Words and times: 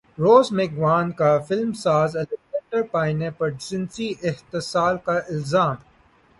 روز 0.17 0.47
McGowan 0.57 1.03
کا 1.17 1.31
film 1.47 1.71
ساز 1.83 2.15
Alexander 2.17 2.81
Payne 2.91 3.29
پرجنسی 3.37 4.07
استحصال 4.21 4.95
کا 5.05 5.17
الزام 5.27 5.75